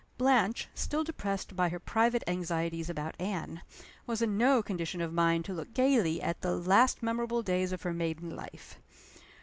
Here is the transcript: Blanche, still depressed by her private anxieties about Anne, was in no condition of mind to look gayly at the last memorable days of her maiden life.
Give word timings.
Blanche, 0.17 0.67
still 0.73 1.03
depressed 1.03 1.55
by 1.55 1.69
her 1.69 1.77
private 1.79 2.23
anxieties 2.25 2.89
about 2.89 3.13
Anne, 3.21 3.61
was 4.07 4.19
in 4.19 4.35
no 4.35 4.63
condition 4.63 4.99
of 4.99 5.13
mind 5.13 5.45
to 5.45 5.53
look 5.53 5.75
gayly 5.75 6.19
at 6.19 6.41
the 6.41 6.55
last 6.57 7.03
memorable 7.03 7.43
days 7.43 7.71
of 7.71 7.83
her 7.83 7.93
maiden 7.93 8.35
life. 8.35 8.79